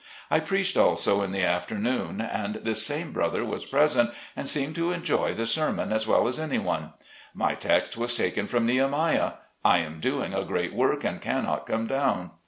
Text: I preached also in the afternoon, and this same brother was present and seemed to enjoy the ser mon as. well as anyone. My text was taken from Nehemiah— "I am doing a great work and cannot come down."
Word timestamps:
I 0.31 0.39
preached 0.39 0.77
also 0.77 1.21
in 1.21 1.31
the 1.31 1.43
afternoon, 1.45 2.21
and 2.21 2.55
this 2.55 2.83
same 2.83 3.11
brother 3.11 3.45
was 3.45 3.65
present 3.65 4.09
and 4.35 4.49
seemed 4.49 4.73
to 4.77 4.91
enjoy 4.91 5.35
the 5.35 5.45
ser 5.45 5.71
mon 5.71 5.93
as. 5.93 6.07
well 6.07 6.27
as 6.27 6.39
anyone. 6.39 6.93
My 7.35 7.53
text 7.53 7.97
was 7.97 8.15
taken 8.15 8.47
from 8.47 8.65
Nehemiah— 8.65 9.33
"I 9.73 9.77
am 9.77 9.99
doing 9.99 10.33
a 10.33 10.43
great 10.43 10.73
work 10.73 11.03
and 11.03 11.21
cannot 11.21 11.67
come 11.67 11.85
down." 11.85 12.31